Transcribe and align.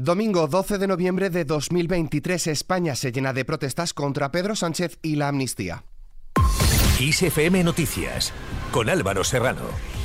Domingo 0.00 0.46
12 0.46 0.78
de 0.78 0.86
noviembre 0.86 1.28
de 1.28 1.44
2023, 1.44 2.46
España 2.46 2.94
se 2.94 3.10
llena 3.10 3.32
de 3.32 3.44
protestas 3.44 3.92
contra 3.92 4.30
Pedro 4.30 4.54
Sánchez 4.54 4.96
y 5.02 5.16
la 5.16 5.26
amnistía. 5.26 5.82
Noticias, 7.64 8.32
con 8.70 8.90
Álvaro 8.90 9.24
Serrano. 9.24 9.97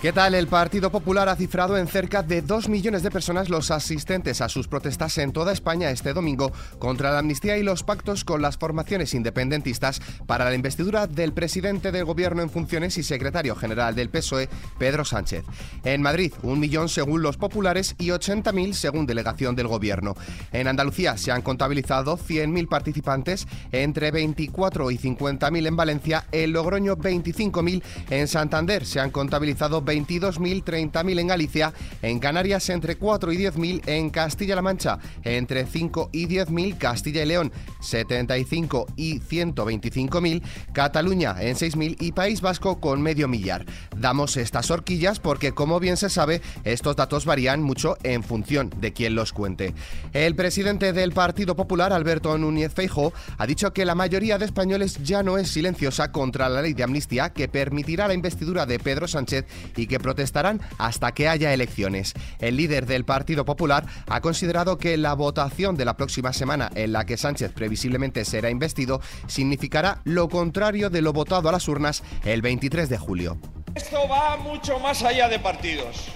¿Qué 0.00 0.14
tal? 0.14 0.34
El 0.34 0.46
Partido 0.46 0.90
Popular 0.90 1.28
ha 1.28 1.36
cifrado 1.36 1.76
en 1.76 1.86
cerca 1.86 2.22
de 2.22 2.40
2 2.40 2.70
millones 2.70 3.02
de 3.02 3.10
personas 3.10 3.50
los 3.50 3.70
asistentes 3.70 4.40
a 4.40 4.48
sus 4.48 4.66
protestas 4.66 5.18
en 5.18 5.30
toda 5.30 5.52
España 5.52 5.90
este 5.90 6.14
domingo 6.14 6.52
contra 6.78 7.12
la 7.12 7.18
amnistía 7.18 7.58
y 7.58 7.62
los 7.62 7.82
pactos 7.82 8.24
con 8.24 8.40
las 8.40 8.56
formaciones 8.56 9.12
independentistas 9.12 10.00
para 10.26 10.46
la 10.46 10.54
investidura 10.54 11.06
del 11.06 11.34
presidente 11.34 11.92
del 11.92 12.06
Gobierno 12.06 12.40
en 12.40 12.48
funciones 12.48 12.96
y 12.96 13.02
secretario 13.02 13.54
general 13.54 13.94
del 13.94 14.08
PSOE, 14.08 14.48
Pedro 14.78 15.04
Sánchez. 15.04 15.44
En 15.84 16.00
Madrid, 16.00 16.32
un 16.44 16.60
millón 16.60 16.88
según 16.88 17.20
los 17.20 17.36
populares 17.36 17.94
y 17.98 18.08
80.000 18.08 18.72
según 18.72 19.04
delegación 19.04 19.54
del 19.54 19.68
Gobierno. 19.68 20.16
En 20.50 20.66
Andalucía 20.66 21.18
se 21.18 21.30
han 21.30 21.42
contabilizado 21.42 22.16
100.000 22.16 22.68
participantes, 22.70 23.46
entre 23.70 24.12
24 24.12 24.92
y 24.92 24.96
50.000 24.96 25.66
en 25.66 25.76
Valencia, 25.76 26.24
en 26.32 26.54
Logroño 26.54 26.96
25.000, 26.96 27.82
en 28.08 28.28
Santander 28.28 28.86
se 28.86 28.98
han 28.98 29.10
contabilizado 29.10 29.89
22.000, 29.92 30.64
30.000 30.64 31.20
en 31.20 31.26
Galicia, 31.26 31.72
en 32.02 32.18
Canarias 32.18 32.68
entre 32.70 32.96
4 32.96 33.32
y 33.32 33.36
10.000, 33.38 33.82
en 33.86 34.10
Castilla-La 34.10 34.62
Mancha 34.62 34.98
entre 35.24 35.66
5 35.66 36.10
y 36.12 36.26
10.000, 36.26 36.78
Castilla 36.78 37.22
y 37.22 37.26
León 37.26 37.52
75 37.80 38.86
y 38.96 39.20
125.000, 39.20 40.42
Cataluña 40.72 41.36
en 41.40 41.56
6.000 41.56 41.96
y 42.00 42.12
País 42.12 42.40
Vasco 42.40 42.80
con 42.80 43.02
medio 43.02 43.28
millar. 43.28 43.64
Damos 43.96 44.36
estas 44.36 44.70
horquillas 44.70 45.20
porque, 45.20 45.52
como 45.52 45.80
bien 45.80 45.96
se 45.96 46.10
sabe, 46.10 46.40
estos 46.64 46.96
datos 46.96 47.24
varían 47.24 47.62
mucho 47.62 47.96
en 48.02 48.22
función 48.22 48.70
de 48.80 48.92
quién 48.92 49.14
los 49.14 49.32
cuente. 49.32 49.74
El 50.12 50.34
presidente 50.34 50.92
del 50.92 51.12
Partido 51.12 51.56
Popular, 51.56 51.92
Alberto 51.92 52.36
Núñez 52.38 52.72
Feijóo, 52.72 53.12
ha 53.38 53.46
dicho 53.46 53.72
que 53.72 53.84
la 53.84 53.94
mayoría 53.94 54.38
de 54.38 54.44
españoles 54.44 54.98
ya 55.02 55.22
no 55.22 55.38
es 55.38 55.48
silenciosa 55.48 56.12
contra 56.12 56.48
la 56.48 56.62
ley 56.62 56.74
de 56.74 56.82
amnistía 56.82 57.30
que 57.30 57.48
permitirá 57.48 58.08
la 58.08 58.14
investidura 58.14 58.66
de 58.66 58.78
Pedro 58.78 59.08
Sánchez 59.08 59.46
y 59.80 59.86
que 59.86 59.98
protestarán 59.98 60.60
hasta 60.78 61.12
que 61.12 61.28
haya 61.28 61.52
elecciones. 61.52 62.14
El 62.38 62.56
líder 62.56 62.86
del 62.86 63.04
Partido 63.04 63.44
Popular 63.44 63.84
ha 64.06 64.20
considerado 64.20 64.78
que 64.78 64.96
la 64.96 65.14
votación 65.14 65.76
de 65.76 65.84
la 65.84 65.96
próxima 65.96 66.32
semana 66.32 66.70
en 66.74 66.92
la 66.92 67.06
que 67.06 67.16
Sánchez 67.16 67.52
previsiblemente 67.52 68.24
será 68.24 68.50
investido 68.50 69.00
significará 69.26 70.00
lo 70.04 70.28
contrario 70.28 70.90
de 70.90 71.02
lo 71.02 71.12
votado 71.12 71.48
a 71.48 71.52
las 71.52 71.68
urnas 71.68 72.02
el 72.24 72.42
23 72.42 72.88
de 72.88 72.98
julio. 72.98 73.38
Esto 73.74 74.08
va 74.08 74.36
mucho 74.36 74.78
más 74.80 75.02
allá 75.02 75.28
de 75.28 75.38
partidos. 75.38 76.08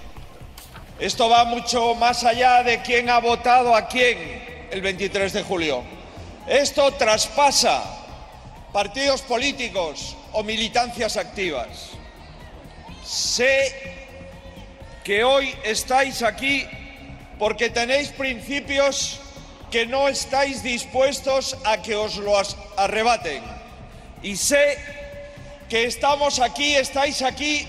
Esto 0.99 1.29
va 1.29 1.43
mucho 1.45 1.95
más 1.95 2.23
allá 2.23 2.63
de 2.63 2.81
quién 2.81 3.09
ha 3.09 3.19
votado 3.19 3.75
a 3.75 3.87
quién 3.87 4.17
el 4.71 4.81
23 4.81 5.33
de 5.33 5.43
julio. 5.43 5.83
Esto 6.47 6.91
traspasa 6.91 7.83
partidos 8.71 9.21
políticos 9.21 10.15
o 10.33 10.43
militancias 10.43 11.17
activas. 11.17 11.94
Sé 13.05 13.71
que 15.03 15.23
hoy 15.23 15.53
estáis 15.63 16.23
aquí 16.23 16.65
porque 17.37 17.69
tenéis 17.69 18.09
principios 18.09 19.19
que 19.69 19.85
no 19.85 20.07
estáis 20.07 20.63
dispuestos 20.63 21.55
a 21.65 21.81
que 21.83 21.95
os 21.95 22.15
los 22.17 22.57
arrebaten. 22.77 23.43
Y 24.23 24.35
sé 24.35 24.79
que 25.69 25.85
estamos 25.85 26.39
aquí, 26.39 26.75
estáis 26.75 27.21
aquí 27.21 27.67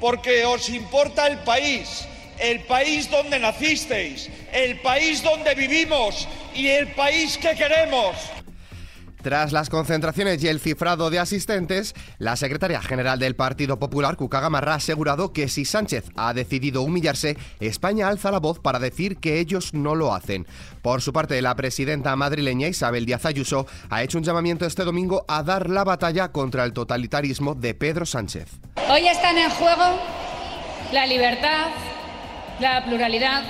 porque 0.00 0.46
os 0.46 0.70
importa 0.70 1.26
el 1.26 1.38
país, 1.40 2.06
el 2.38 2.60
país 2.60 3.10
donde 3.10 3.38
nacisteis, 3.38 4.30
el 4.52 4.80
país 4.80 5.22
donde 5.22 5.54
vivimos 5.54 6.26
y 6.54 6.68
el 6.68 6.88
país 6.92 7.36
que 7.36 7.54
queremos. 7.54 8.16
Tras 9.28 9.52
las 9.52 9.68
concentraciones 9.68 10.42
y 10.42 10.48
el 10.48 10.58
cifrado 10.58 11.10
de 11.10 11.18
asistentes, 11.18 11.94
la 12.16 12.34
secretaria 12.34 12.80
general 12.80 13.18
del 13.18 13.36
Partido 13.36 13.78
Popular, 13.78 14.16
Cuca 14.16 14.38
ha 14.38 14.74
asegurado 14.74 15.34
que 15.34 15.48
si 15.48 15.66
Sánchez 15.66 16.06
ha 16.16 16.32
decidido 16.32 16.80
humillarse, 16.80 17.36
España 17.60 18.08
alza 18.08 18.30
la 18.30 18.38
voz 18.38 18.58
para 18.58 18.78
decir 18.78 19.18
que 19.18 19.38
ellos 19.38 19.74
no 19.74 19.94
lo 19.94 20.14
hacen. 20.14 20.46
Por 20.80 21.02
su 21.02 21.12
parte, 21.12 21.42
la 21.42 21.54
presidenta 21.56 22.16
madrileña 22.16 22.68
Isabel 22.68 23.04
Díaz 23.04 23.26
Ayuso 23.26 23.66
ha 23.90 24.02
hecho 24.02 24.16
un 24.16 24.24
llamamiento 24.24 24.64
este 24.64 24.84
domingo 24.84 25.26
a 25.28 25.42
dar 25.42 25.68
la 25.68 25.84
batalla 25.84 26.32
contra 26.32 26.64
el 26.64 26.72
totalitarismo 26.72 27.54
de 27.54 27.74
Pedro 27.74 28.06
Sánchez. 28.06 28.48
Hoy 28.88 29.08
están 29.08 29.36
en 29.36 29.50
juego 29.50 30.00
la 30.90 31.04
libertad, 31.04 31.66
la 32.60 32.82
pluralidad 32.82 33.42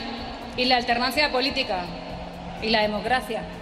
y 0.56 0.64
la 0.64 0.78
alternancia 0.78 1.30
política 1.30 1.84
y 2.62 2.70
la 2.70 2.82
democracia. 2.82 3.57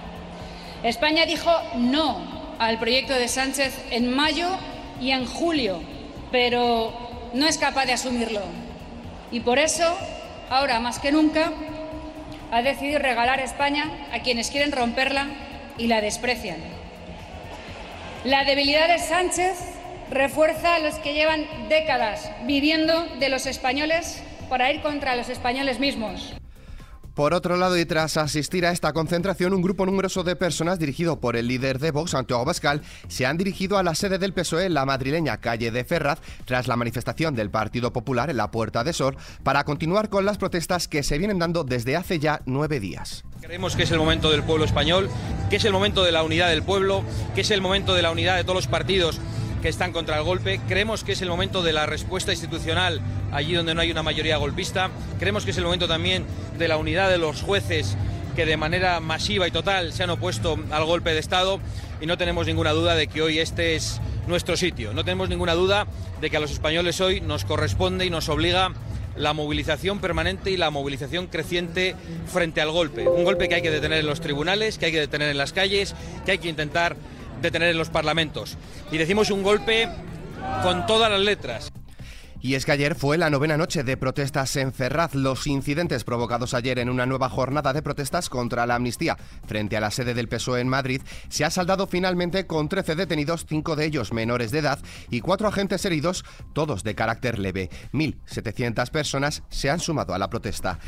España 0.87 1.27
dijo 1.27 1.51
no 1.75 2.55
al 2.61 2.79
proyecto 2.79 3.13
de 3.13 3.27
Sánchez 3.27 3.75
en 3.91 4.15
mayo 4.15 4.47
y 5.01 5.11
en 5.11 5.27
julio, 5.27 5.81
pero 6.31 7.29
no 7.35 7.49
es 7.49 7.59
capaz 7.59 7.87
de 7.87 7.93
asumirlo. 7.93 8.43
Y 9.33 9.41
por 9.41 9.59
eso, 9.59 9.99
ahora 10.49 10.79
más 10.79 11.01
que 11.01 11.11
nunca, 11.11 11.51
ha 12.53 12.63
decidido 12.63 13.01
regalar 13.01 13.41
España 13.41 13.91
a 14.13 14.21
quienes 14.21 14.53
quieren 14.53 14.71
romperla 14.71 15.27
y 15.77 15.89
la 15.89 16.01
desprecian. 16.01 16.59
La 18.23 18.45
debilidad 18.45 18.87
de 18.87 19.01
Sánchez 19.01 19.59
refuerza 20.09 20.77
a 20.77 20.79
los 20.79 20.95
que 21.01 21.15
llevan 21.15 21.47
décadas 21.69 22.31
viviendo 22.45 23.07
de 23.19 23.29
los 23.29 23.47
españoles 23.47 24.23
para 24.49 24.71
ir 24.71 24.83
contra 24.83 25.17
los 25.17 25.31
españoles 25.31 25.81
mismos. 25.81 26.37
Por 27.16 27.32
otro 27.32 27.56
lado, 27.56 27.78
y 27.78 27.87
tras 27.87 28.19
asistir 28.19 28.66
a 28.66 28.72
esta 28.72 28.93
concentración, 28.93 29.54
un 29.54 29.62
grupo 29.62 29.87
numeroso 29.87 30.22
de 30.22 30.37
personas 30.37 30.78
dirigido 30.78 31.19
por 31.19 31.34
el 31.34 31.49
líder 31.49 31.78
de 31.78 31.91
Vox, 31.91 32.10
Santiago 32.10 32.44
Bascal, 32.44 32.82
se 33.09 33.25
han 33.25 33.38
dirigido 33.38 33.78
a 33.78 33.82
la 33.82 33.94
sede 33.94 34.19
del 34.19 34.34
PSOE 34.34 34.66
en 34.66 34.75
la 34.75 34.84
madrileña 34.84 35.38
calle 35.38 35.71
de 35.71 35.82
Ferraz 35.82 36.19
tras 36.44 36.69
la 36.69 36.76
manifestación 36.76 37.34
del 37.34 37.49
Partido 37.49 37.91
Popular 37.91 38.28
en 38.28 38.37
la 38.37 38.50
Puerta 38.50 38.84
de 38.84 38.93
Sor 38.93 39.16
para 39.43 39.65
continuar 39.65 40.10
con 40.10 40.26
las 40.26 40.37
protestas 40.37 40.88
que 40.88 41.03
se 41.03 41.16
vienen 41.16 41.38
dando 41.38 41.65
desde 41.65 41.97
hace 41.97 42.19
ya 42.19 42.43
nueve 42.44 42.81
días. 42.81 43.25
Creemos 43.41 43.76
que 43.76 43.84
es 43.84 43.91
el 43.93 43.99
momento 43.99 44.31
del 44.31 44.43
pueblo 44.43 44.66
español, 44.66 45.09
que 45.49 45.56
es 45.56 45.65
el 45.65 45.72
momento 45.72 46.05
de 46.05 46.12
la 46.12 46.22
unidad 46.22 46.50
del 46.50 46.65
pueblo, 46.65 47.03
que 47.34 47.41
es 47.41 47.50
el 47.50 47.62
momento 47.62 47.94
de 47.94 48.03
la 48.03 48.10
unidad 48.10 48.37
de 48.37 48.43
todos 48.43 48.56
los 48.56 48.66
partidos 48.66 49.22
que 49.66 49.71
están 49.71 49.91
contra 49.91 50.16
el 50.16 50.22
golpe. 50.22 50.60
Creemos 50.69 51.03
que 51.03 51.10
es 51.10 51.22
el 51.22 51.28
momento 51.28 51.60
de 51.60 51.72
la 51.72 51.87
respuesta 51.87 52.31
institucional 52.31 53.00
allí 53.32 53.53
donde 53.53 53.75
no 53.75 53.81
hay 53.81 53.91
una 53.91 54.04
mayoría 54.04 54.37
golpista. 54.37 54.91
Creemos 55.19 55.44
que 55.44 55.50
es 55.50 55.59
el 55.59 55.65
momento 55.65 55.88
también 55.88 56.25
de 56.56 56.69
la 56.69 56.77
unidad 56.77 57.10
de 57.10 57.19
los 57.19 57.43
jueces 57.43 57.97
que 58.37 58.47
de 58.47 58.56
manera 58.56 59.00
masiva 59.00 59.49
y 59.49 59.50
total 59.50 59.93
se 59.93 60.05
han 60.05 60.10
opuesto 60.10 60.56
al 60.71 60.84
golpe 60.84 61.15
de 61.15 61.19
Estado 61.19 61.59
y 62.00 62.06
no 62.06 62.16
tenemos 62.16 62.47
ninguna 62.47 62.71
duda 62.71 62.94
de 62.94 63.09
que 63.09 63.22
hoy 63.22 63.41
este 63.41 63.75
es 63.75 64.00
nuestro 64.28 64.56
sitio. 64.56 64.93
No 64.93 65.03
tenemos 65.03 65.28
ninguna 65.28 65.55
duda 65.55 65.88
de 66.21 66.31
que 66.31 66.37
a 66.37 66.41
los 66.41 66.53
españoles 66.53 67.00
hoy 67.00 67.21
nos 67.21 67.44
corresponde 67.44 68.06
y 68.06 68.10
nos 68.10 68.28
obliga 68.28 68.71
la 69.16 69.32
movilización 69.32 69.99
permanente 69.99 70.53
y 70.53 70.56
la 70.56 70.71
movilización 70.71 71.26
creciente 71.26 71.97
frente 72.32 72.60
al 72.60 72.71
golpe. 72.71 73.09
Un 73.09 73.25
golpe 73.25 73.49
que 73.49 73.56
hay 73.56 73.62
que 73.62 73.71
detener 73.72 73.99
en 73.99 74.06
los 74.06 74.21
tribunales, 74.21 74.78
que 74.78 74.87
hay 74.87 74.93
que 74.93 75.00
detener 75.00 75.28
en 75.28 75.38
las 75.38 75.53
calles, 75.53 75.97
que 76.25 76.31
hay 76.31 76.38
que 76.38 76.49
intentar 76.49 76.94
detener 77.41 77.71
en 77.71 77.79
los 77.79 77.91
parlamentos. 77.91 78.57
Y 78.91 78.99
decimos 78.99 79.31
un 79.31 79.43
golpe 79.43 79.89
con 80.63 80.87
todas 80.87 81.11
las 81.11 81.21
letras. 81.21 81.73
Y 82.41 82.55
es 82.55 82.65
que 82.65 82.73
ayer 82.73 82.95
fue 82.95 83.19
la 83.19 83.31
novena 83.31 83.57
noche 83.57 83.83
de 83.83 83.97
protestas 83.97 84.55
en 84.57 84.73
Ferraz. 84.73 85.15
Los 85.15 85.47
incidentes 85.47 86.05
provocados 86.05 86.55
ayer 86.55 86.79
en 86.79 86.91
una 86.91 87.07
nueva 87.07 87.29
jornada 87.29 87.73
de 87.73 87.83
protestas 87.83 88.29
contra 88.29 88.67
la 88.67 88.77
amnistía 88.77 89.17
frente 89.47 89.77
a 89.77 89.81
la 89.81 89.91
sede 89.91 90.15
del 90.15 90.29
PSOE 90.29 90.61
en 90.61 90.69
Madrid 90.69 91.03
se 91.29 91.45
ha 91.45 91.51
saldado 91.51 91.89
finalmente 91.89 92.47
con 92.47 92.69
13 92.69 92.95
detenidos, 92.95 93.47
5 93.49 93.75
de 93.75 93.87
ellos 93.87 94.13
menores 94.13 94.53
de 94.53 94.61
edad 94.61 94.79
y 95.11 95.23
4 95.23 95.49
agentes 95.49 95.85
heridos, 95.87 96.25
todos 96.53 96.85
de 96.85 96.95
carácter 96.95 97.39
leve. 97.39 97.69
1.700 97.93 98.91
personas 98.91 99.43
se 99.49 99.71
han 99.71 99.81
sumado 99.81 100.15
a 100.15 100.19
la 100.19 100.31
protesta. 100.31 100.79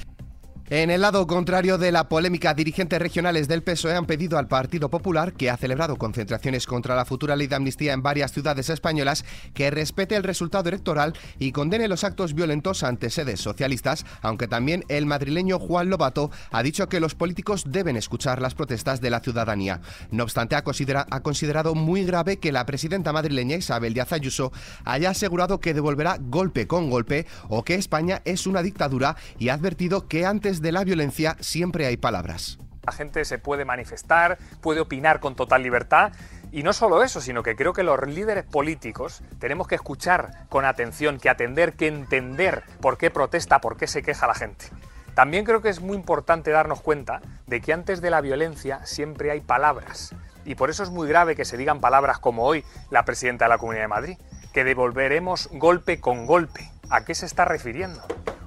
En 0.71 0.91
el 0.91 1.01
lado 1.01 1.27
contrario 1.27 1.79
de 1.79 1.91
la 1.91 2.11
polémica, 2.11 2.53
dirigentes 2.53 3.01
regionales 3.01 3.49
del 3.49 3.63
PSOE 3.63 3.95
han 3.95 4.05
pedido 4.05 4.37
al 4.37 4.49
Partido 4.49 4.91
Popular, 4.91 5.33
que 5.33 5.49
ha 5.49 5.57
celebrado 5.57 5.97
concentraciones 5.97 6.67
contra 6.67 6.95
la 6.95 7.07
futura 7.07 7.37
ley 7.37 7.47
de 7.47 7.55
amnistía 7.55 7.95
en 7.95 8.03
varias 8.03 8.33
ciudades 8.33 8.69
españolas, 8.69 9.25
que 9.55 9.71
respete 9.71 10.15
el 10.15 10.25
resultado 10.25 10.69
electoral 10.69 11.15
y 11.39 11.53
condene 11.53 11.89
los 11.89 12.05
actos 12.05 12.35
violentos 12.35 12.83
ante 12.83 13.09
sedes 13.09 13.41
socialistas, 13.41 14.05
aunque 14.21 14.47
también 14.47 14.85
el 14.89 15.07
madrileño 15.07 15.59
Juan 15.59 15.89
Lobato 15.89 16.31
ha 16.51 16.63
dicho 16.63 16.87
que 16.91 17.01
los 17.01 17.15
políticos 17.15 17.65
deben 17.67 17.97
escuchar 17.97 18.43
las 18.43 18.55
protestas 18.55 19.01
de 19.01 19.09
la 19.09 19.21
ciudadanía. 19.21 19.81
No 20.11 20.25
obstante, 20.25 20.55
ha, 20.55 20.63
ha 21.11 21.23
considerado 21.23 21.75
muy 21.77 22.05
grave 22.05 22.37
que 22.37 22.53
la 22.53 22.67
presidenta 22.67 23.15
madrileña 23.15 23.57
Isabel 23.57 23.95
Díaz 23.95 24.13
Ayuso 24.13 24.53
haya 24.85 25.09
asegurado 25.09 25.61
que 25.61 25.73
devolverá 25.73 26.19
golpe 26.21 26.67
con 26.67 26.91
golpe 26.91 27.27
o 27.49 27.65
que 27.65 27.77
España 27.77 28.21
es 28.27 28.47
una 28.47 28.61
dictadura 28.61 29.17
y 29.39 29.49
ha 29.49 29.55
advertido 29.55 30.09
que 30.09 30.27
antes 30.27 30.58
de 30.61 30.73
la 30.73 30.85
violencia 30.85 31.37
siempre 31.41 31.87
hay 31.87 31.97
palabras. 31.97 32.59
La 32.85 32.93
gente 32.93 33.25
se 33.25 33.39
puede 33.39 33.65
manifestar, 33.65 34.39
puede 34.63 34.81
opinar 34.81 35.21
con 35.21 35.35
total 35.35 35.63
libertad 35.63 36.13
Y 36.53 36.63
no 36.63 36.73
solo 36.73 37.03
eso, 37.03 37.21
sino 37.21 37.43
que 37.43 37.55
creo 37.55 37.75
que 37.75 37.83
los 37.83 38.01
líderes 38.09 38.45
políticos 38.45 39.23
tenemos 39.39 39.69
que 39.69 39.75
escuchar 39.75 40.47
con 40.49 40.65
atención, 40.65 41.19
que 41.19 41.29
atender, 41.29 41.75
que 41.75 41.89
entender 41.89 42.63
por 42.81 42.97
qué 42.97 43.11
protesta, 43.11 43.61
por 43.61 43.77
qué 43.77 43.87
se 43.87 44.03
queja 44.03 44.27
la 44.27 44.35
gente. 44.35 44.67
También 45.15 45.45
creo 45.45 45.61
que 45.61 45.69
es 45.69 45.83
muy 45.83 45.97
importante 45.97 46.51
darnos 46.51 46.81
cuenta 46.81 47.21
de 47.47 47.61
que 47.61 47.73
antes 47.73 48.01
de 48.01 48.09
la 48.09 48.23
violencia 48.23 48.81
siempre 48.87 49.31
hay 49.31 49.41
palabras. 49.43 50.15
Y 50.47 50.55
por 50.55 50.71
eso 50.71 50.83
es 50.83 50.89
muy 50.89 51.07
grave 51.07 51.37
que 51.37 51.45
se 51.45 51.59
digan 51.59 51.81
palabras 51.81 52.19
como 52.19 52.45
hoy 52.45 52.65
la 52.89 53.05
presidenta 53.05 53.45
de 53.45 53.49
la 53.51 53.59
Comunidad 53.59 53.85
de 53.85 53.89
Madrid, 53.89 54.19
que 54.55 54.65
devolveremos 54.65 55.51
golpe 55.53 56.01
con 56.01 56.25
golpe. 56.25 56.71
¿A 56.89 57.05
qué 57.05 57.15
se 57.15 57.27
está 57.27 57.45
refiriendo? 57.45 58.01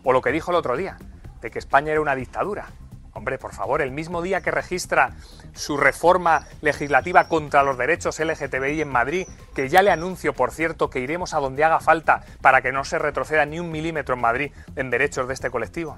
O 0.04 0.14
lo 0.14 0.22
que 0.22 0.32
dijo 0.32 0.50
el 0.50 0.58
otro 0.58 0.76
día, 0.76 0.98
de 1.42 1.52
que 1.52 1.60
España 1.60 1.92
era 1.92 2.02
una 2.02 2.16
dictadura. 2.16 2.68
Hombre, 3.14 3.38
por 3.38 3.54
favor, 3.54 3.82
el 3.82 3.92
mismo 3.92 4.22
día 4.22 4.42
que 4.42 4.52
registra 4.52 5.16
su 5.54 5.76
reforma 5.76 6.48
legislativa 6.62 7.28
contra 7.28 7.62
los 7.62 7.78
derechos 7.78 8.20
LGTBI 8.20 8.82
en 8.82 8.88
Madrid, 8.88 9.28
que 9.54 9.68
ya 9.68 9.82
le 9.82 9.92
anuncio, 9.92 10.34
por 10.34 10.52
cierto, 10.52 10.90
que 10.90 11.02
iremos 11.02 11.34
a 11.34 11.40
donde 11.40 11.64
haga 11.66 11.82
falta 11.82 12.24
para 12.42 12.62
que 12.62 12.72
no 12.72 12.86
se 12.86 13.00
retroceda 13.00 13.46
ni 13.46 13.60
un 13.60 13.70
milímetro 13.70 14.16
en 14.16 14.22
Madrid 14.22 14.52
en 14.78 14.90
derechos 14.90 15.28
de 15.28 15.34
este 15.34 15.50
colectivo. 15.50 15.98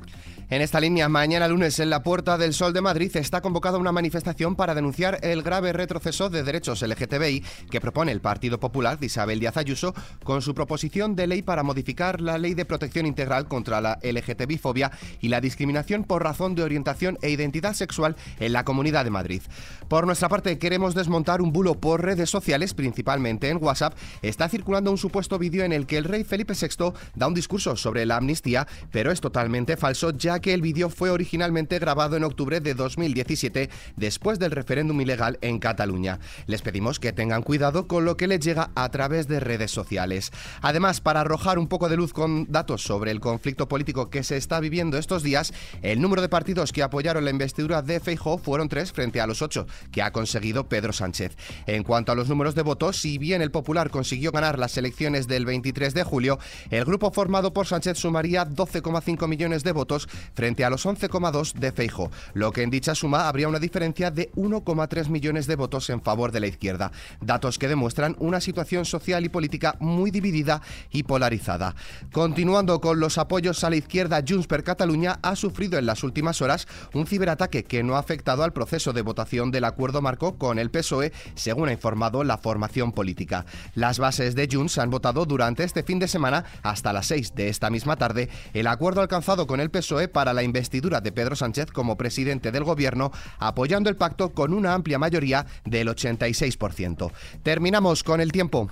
En 0.49 0.61
esta 0.61 0.79
línea, 0.79 1.07
mañana 1.07 1.47
lunes 1.47 1.79
en 1.79 1.89
la 1.89 2.03
Puerta 2.03 2.37
del 2.37 2.53
Sol 2.53 2.73
de 2.73 2.81
Madrid 2.81 3.15
está 3.15 3.41
convocada 3.41 3.77
una 3.77 3.91
manifestación 3.91 4.55
para 4.55 4.75
denunciar 4.75 5.19
el 5.21 5.41
grave 5.41 5.71
retroceso 5.71 6.29
de 6.29 6.43
derechos 6.43 6.81
LGTBI 6.81 7.43
que 7.71 7.81
propone 7.81 8.11
el 8.11 8.21
Partido 8.21 8.59
Popular 8.59 8.99
de 8.99 9.05
Isabel 9.05 9.39
Díaz 9.39 9.57
Ayuso 9.57 9.93
con 10.23 10.41
su 10.41 10.53
proposición 10.53 11.15
de 11.15 11.27
ley 11.27 11.41
para 11.41 11.63
modificar 11.63 12.21
la 12.21 12.37
Ley 12.37 12.53
de 12.53 12.65
Protección 12.65 13.05
Integral 13.05 13.47
contra 13.47 13.81
la 13.81 13.99
LGTBI-fobia 14.01 14.91
y 15.21 15.29
la 15.29 15.41
discriminación 15.41 16.03
por 16.03 16.23
razón 16.23 16.55
de 16.55 16.63
orientación 16.63 17.02
e 17.21 17.29
identidad 17.29 17.73
sexual 17.73 18.15
en 18.39 18.53
la 18.53 18.63
Comunidad 18.63 19.03
de 19.03 19.11
Madrid. 19.11 19.41
Por 19.87 20.05
nuestra 20.05 20.29
parte, 20.29 20.57
queremos 20.57 20.95
desmontar 20.95 21.41
un 21.41 21.53
bulo 21.53 21.75
por 21.75 22.03
redes 22.03 22.29
sociales, 22.29 22.73
principalmente 22.73 23.49
en 23.49 23.63
WhatsApp. 23.63 23.95
Está 24.21 24.49
circulando 24.49 24.91
un 24.91 24.97
supuesto 24.97 25.37
vídeo 25.37 25.63
en 25.63 25.73
el 25.73 25.85
que 25.85 25.97
el 25.97 26.05
rey 26.05 26.23
Felipe 26.23 26.53
VI 26.53 26.93
da 27.15 27.27
un 27.27 27.33
discurso 27.33 27.75
sobre 27.75 28.05
la 28.05 28.17
amnistía, 28.17 28.67
pero 28.91 29.11
es 29.11 29.21
totalmente 29.21 29.77
falso 29.77 30.11
ya 30.11 30.39
que 30.39 30.53
el 30.53 30.61
vídeo 30.61 30.89
fue 30.89 31.09
originalmente 31.09 31.79
grabado 31.79 32.15
en 32.17 32.23
octubre 32.23 32.59
de 32.59 32.73
2017 32.73 33.69
después 33.95 34.39
del 34.39 34.51
referéndum 34.51 34.99
ilegal 35.01 35.37
en 35.41 35.59
Cataluña. 35.59 36.19
Les 36.47 36.61
pedimos 36.61 36.99
que 36.99 37.13
tengan 37.13 37.43
cuidado 37.43 37.87
con 37.87 38.05
lo 38.05 38.17
que 38.17 38.27
les 38.27 38.39
llega 38.39 38.71
a 38.75 38.89
través 38.89 39.27
de 39.27 39.39
redes 39.39 39.71
sociales. 39.71 40.31
Además, 40.61 41.01
para 41.01 41.21
arrojar 41.21 41.59
un 41.59 41.67
poco 41.67 41.89
de 41.89 41.97
luz 41.97 42.13
con 42.13 42.45
datos 42.51 42.83
sobre 42.83 43.11
el 43.11 43.19
conflicto 43.19 43.67
político 43.67 44.09
que 44.09 44.23
se 44.23 44.37
está 44.37 44.59
viviendo 44.59 44.97
estos 44.97 45.23
días, 45.23 45.53
el 45.81 46.01
número 46.01 46.21
de 46.21 46.29
partidos 46.29 46.71
que 46.71 46.83
apoyaron 46.93 47.25
la 47.25 47.31
investidura 47.31 47.81
de 47.81 47.99
Feijóo 47.99 48.37
fueron 48.37 48.69
tres 48.69 48.91
frente 48.91 49.19
a 49.19 49.25
los 49.25 49.41
ocho 49.41 49.65
que 49.91 50.03
ha 50.03 50.11
conseguido 50.11 50.69
Pedro 50.69 50.93
Sánchez. 50.93 51.35
En 51.65 51.81
cuanto 51.81 52.11
a 52.11 52.15
los 52.15 52.29
números 52.29 52.53
de 52.53 52.61
votos, 52.61 52.97
si 53.01 53.17
bien 53.17 53.41
el 53.41 53.49
Popular 53.49 53.89
consiguió 53.89 54.31
ganar 54.31 54.59
las 54.59 54.77
elecciones 54.77 55.27
del 55.27 55.43
23 55.43 55.95
de 55.95 56.03
julio, 56.03 56.37
el 56.69 56.85
grupo 56.85 57.09
formado 57.09 57.51
por 57.51 57.65
Sánchez 57.65 57.97
sumaría 57.97 58.47
12,5 58.47 59.27
millones 59.27 59.63
de 59.63 59.71
votos 59.71 60.07
frente 60.35 60.63
a 60.63 60.69
los 60.69 60.85
11,2 60.85 61.53
de 61.53 61.71
Feijo, 61.71 62.11
lo 62.35 62.51
que 62.51 62.61
en 62.61 62.69
dicha 62.69 62.93
suma 62.93 63.27
habría 63.27 63.47
una 63.47 63.57
diferencia 63.57 64.11
de 64.11 64.31
1,3 64.33 65.09
millones 65.09 65.47
de 65.47 65.55
votos 65.55 65.89
en 65.89 65.99
favor 65.99 66.31
de 66.31 66.41
la 66.41 66.47
izquierda, 66.47 66.91
datos 67.21 67.57
que 67.57 67.67
demuestran 67.67 68.15
una 68.19 68.39
situación 68.39 68.85
social 68.85 69.25
y 69.25 69.29
política 69.29 69.77
muy 69.79 70.11
dividida 70.11 70.61
y 70.91 71.01
polarizada. 71.01 71.73
Continuando 72.11 72.79
con 72.79 72.99
los 72.99 73.17
apoyos 73.17 73.63
a 73.63 73.71
la 73.71 73.77
izquierda, 73.77 74.23
Junts 74.27 74.45
per 74.45 74.63
Catalunya 74.63 75.17
ha 75.23 75.35
sufrido 75.35 75.79
en 75.79 75.87
las 75.87 76.03
últimas 76.03 76.41
horas 76.43 76.67
un 76.93 77.07
ciberataque 77.07 77.63
que 77.63 77.83
no 77.83 77.95
ha 77.95 77.99
afectado 77.99 78.43
al 78.43 78.53
proceso 78.53 78.93
de 78.93 79.01
votación 79.01 79.51
del 79.51 79.63
acuerdo 79.63 80.01
marco 80.01 80.37
con 80.37 80.59
el 80.59 80.71
PSOE, 80.71 81.11
según 81.35 81.69
ha 81.69 81.73
informado 81.73 82.23
la 82.23 82.37
formación 82.37 82.91
política. 82.91 83.45
Las 83.75 83.99
bases 83.99 84.35
de 84.35 84.47
Junts 84.51 84.77
han 84.77 84.89
votado 84.89 85.25
durante 85.25 85.63
este 85.63 85.83
fin 85.83 85.99
de 85.99 86.07
semana 86.07 86.45
hasta 86.61 86.93
las 86.93 87.07
6 87.07 87.35
de 87.35 87.49
esta 87.49 87.69
misma 87.69 87.95
tarde 87.95 88.29
el 88.53 88.67
acuerdo 88.67 89.01
alcanzado 89.01 89.47
con 89.47 89.59
el 89.59 89.69
PSOE 89.69 90.07
para 90.07 90.33
la 90.33 90.43
investidura 90.43 91.01
de 91.01 91.11
Pedro 91.11 91.35
Sánchez 91.35 91.71
como 91.71 91.97
presidente 91.97 92.51
del 92.51 92.63
gobierno, 92.63 93.11
apoyando 93.39 93.89
el 93.89 93.95
pacto 93.95 94.33
con 94.33 94.53
una 94.53 94.73
amplia 94.73 94.99
mayoría 94.99 95.45
del 95.65 95.87
86%. 95.89 97.11
Terminamos 97.43 98.03
con 98.03 98.21
el 98.21 98.31
tiempo. 98.31 98.69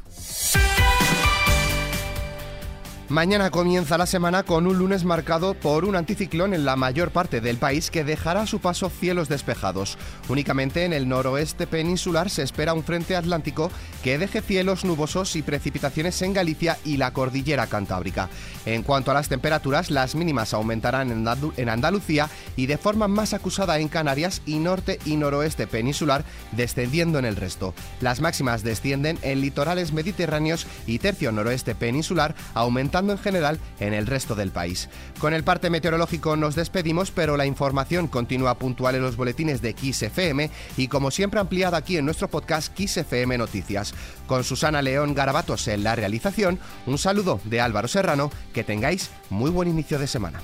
Mañana 3.12 3.52
comienza 3.52 3.98
la 3.98 4.06
semana 4.06 4.44
con 4.44 4.68
un 4.68 4.78
lunes 4.78 5.04
marcado 5.04 5.54
por 5.54 5.84
un 5.84 5.98
anticiclón 5.98 6.54
en 6.54 6.64
la 6.64 6.78
mayor 6.78 7.12
parte 7.12 7.42
del 7.42 7.58
país 7.58 7.92
que 7.92 8.06
dejará 8.06 8.44
a 8.44 8.48
su 8.48 8.62
paso 8.62 8.90
cielos 8.90 9.28
despejados. 9.28 9.98
Únicamente 10.30 10.86
en 10.86 10.94
el 10.94 11.10
noroeste 11.10 11.68
peninsular 11.68 12.30
se 12.30 12.42
espera 12.42 12.74
un 12.74 12.86
frente 12.86 13.18
atlántico 13.18 13.70
que 14.02 14.18
deje 14.18 14.40
cielos 14.42 14.86
nubosos 14.86 15.36
y 15.36 15.42
precipitaciones 15.42 16.22
en 16.22 16.32
Galicia 16.32 16.78
y 16.86 16.96
la 16.96 17.12
cordillera 17.12 17.68
cantábrica. 17.68 18.30
En 18.66 18.82
cuanto 18.82 19.12
a 19.12 19.14
las 19.14 19.28
temperaturas, 19.28 19.92
las 19.92 20.16
mínimas 20.16 20.54
aumentarán 20.54 21.12
en 21.12 21.70
Andalucía 21.70 22.30
y 22.56 22.68
de 22.68 22.78
forma 22.78 23.10
más 23.10 23.34
acusada 23.34 23.78
en 23.80 23.90
Canarias 23.90 24.42
y 24.46 24.60
norte 24.60 25.00
y 25.04 25.18
noroeste 25.18 25.68
peninsular, 25.68 26.24
descendiendo 26.54 27.20
en 27.20 27.26
el 27.26 27.36
resto. 27.36 27.74
Las 28.00 28.22
máximas 28.22 28.64
descienden 28.64 29.20
en 29.22 29.42
litorales 29.42 29.92
mediterráneos 29.92 30.66
y 30.88 31.00
tercio 31.00 31.34
noroeste 31.34 31.76
peninsular, 31.76 32.36
aumentando 32.54 33.01
en 33.10 33.18
general 33.18 33.60
en 33.80 33.94
el 33.94 34.08
resto 34.08 34.36
del 34.36 34.52
país. 34.52 34.90
Con 35.20 35.34
el 35.34 35.44
parte 35.44 35.70
meteorológico 35.70 36.36
nos 36.36 36.56
despedimos, 36.56 37.12
pero 37.12 37.38
la 37.38 37.46
información 37.46 38.08
continúa 38.08 38.60
puntual 38.60 38.96
en 38.96 39.02
los 39.02 39.16
boletines 39.16 39.62
de 39.62 39.74
Kiss 39.74 40.04
FM 40.04 40.50
y 40.78 40.88
como 40.88 41.12
siempre 41.12 41.40
ampliada 41.40 41.78
aquí 41.78 41.98
en 41.98 42.06
nuestro 42.06 42.28
podcast 42.28 42.74
Kiss 42.74 42.98
FM 42.98 43.38
Noticias. 43.38 43.94
Con 44.28 44.44
Susana 44.44 44.82
León 44.82 45.14
Garabatos 45.16 45.68
en 45.68 45.84
la 45.84 45.96
realización, 45.96 46.60
un 46.86 46.98
saludo 46.98 47.40
de 47.46 47.62
Álvaro 47.62 47.88
Serrano, 47.88 48.32
que 48.54 48.64
tengáis 48.64 49.10
muy 49.30 49.50
buen 49.50 49.68
inicio 49.68 49.98
de 49.98 50.08
semana. 50.08 50.40